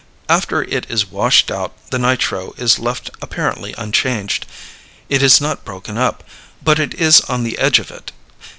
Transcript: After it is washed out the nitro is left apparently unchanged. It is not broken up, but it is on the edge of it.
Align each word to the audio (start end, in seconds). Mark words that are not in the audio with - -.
After 0.27 0.63
it 0.63 0.87
is 0.89 1.11
washed 1.11 1.51
out 1.51 1.73
the 1.91 1.99
nitro 1.99 2.55
is 2.57 2.79
left 2.79 3.11
apparently 3.21 3.75
unchanged. 3.77 4.47
It 5.09 5.21
is 5.21 5.39
not 5.39 5.63
broken 5.63 5.95
up, 5.95 6.23
but 6.63 6.79
it 6.79 6.95
is 6.95 7.21
on 7.29 7.43
the 7.43 7.59
edge 7.59 7.77
of 7.77 7.91
it. 7.91 8.11